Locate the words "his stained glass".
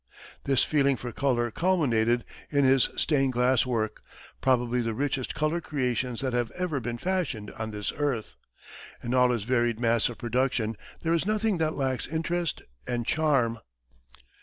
2.65-3.67